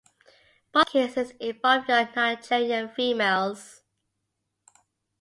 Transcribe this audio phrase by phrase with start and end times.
[0.71, 3.83] Both cases involved young Nigerian females.